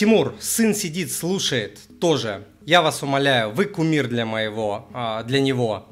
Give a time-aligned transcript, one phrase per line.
[0.00, 2.46] Тимур, сын сидит, слушает тоже.
[2.64, 5.88] Я вас умоляю, вы кумир для моего, а, для него.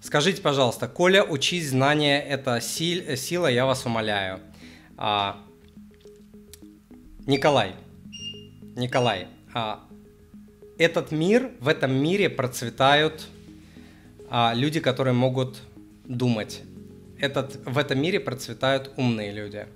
[0.00, 4.38] Скажите, пожалуйста, Коля, учись, знание– это сил, сила, я вас умоляю.
[4.96, 5.40] А,
[7.26, 7.72] Николай,
[8.76, 9.84] Николай, а,
[10.78, 13.26] этот мир, в этом мире процветают
[14.54, 15.58] люди, которые могут
[16.04, 16.60] думать.
[17.18, 19.66] Этот, в этом мире процветают умные люди.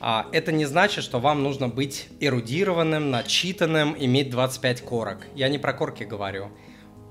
[0.00, 5.26] А, это не значит, что вам нужно быть эрудированным, начитанным, иметь 25 корок.
[5.34, 6.50] Я не про корки говорю.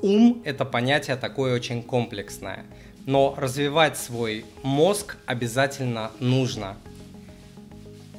[0.01, 2.65] Ум– это понятие такое очень комплексное.
[3.05, 6.77] Но развивать свой мозг обязательно нужно–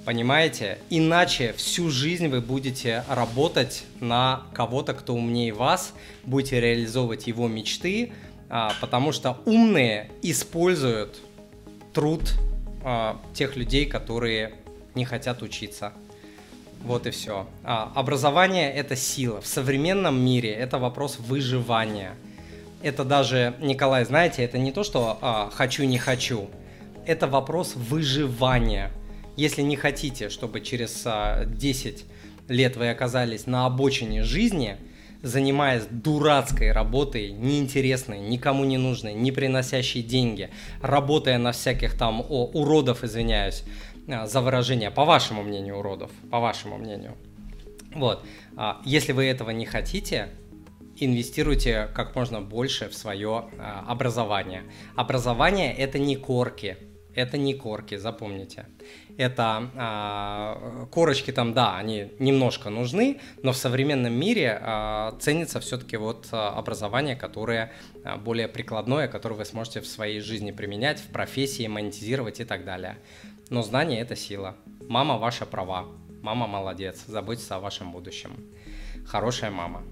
[0.08, 0.78] Понимаете?
[0.88, 5.92] Иначе всю жизнь вы будете работать на кого-то, кто умнее вас,
[6.24, 8.14] будете реализовывать его мечты,
[8.48, 11.18] а, потому что умные используют
[11.92, 12.22] труд
[12.90, 14.54] а, тех людей, которые
[14.94, 15.92] не хотят учиться.
[16.82, 17.46] Вот и все.
[17.64, 19.40] А, образование– это сила.
[19.40, 22.14] В современном мире это вопрос выживания.
[22.82, 26.48] Это даже, Николай, знаете, это не то, что «хочу, не хочу».
[27.04, 28.90] Это вопрос выживания–
[29.38, 34.78] если не хотите, чтобы через 10 а, лет вы оказались на обочине жизни,
[35.22, 42.46] занимаясь дурацкой работой, неинтересной, никому не нужной, не приносящей деньги, работая на всяких там о,
[42.46, 43.64] уродов, извиняюсь
[44.08, 47.16] а, за выражение, по вашему мнению, уродов, по вашему мнению.
[47.94, 48.24] Вот,
[48.56, 50.28] а, если вы этого не хотите,
[50.96, 53.44] инвестируйте как можно больше в свое
[53.86, 54.64] образование.
[54.96, 56.76] Образование это не корки,
[57.18, 58.66] это не корки, запомните
[59.18, 65.96] это а, корочки там, да, они немножко нужны, но в современном мире а, ценится все-таки
[65.96, 67.72] вот а, образование, которое
[68.04, 72.64] а, более прикладное, которое вы сможете в своей жизни применять, в профессии монетизировать и так
[72.64, 72.96] далее.
[73.50, 74.56] Но знание– это сила.
[74.88, 75.86] Мама ваша права.
[76.22, 77.04] Мама молодец.
[77.06, 78.32] Заботится о вашем будущем.
[79.04, 79.82] Хорошая мама.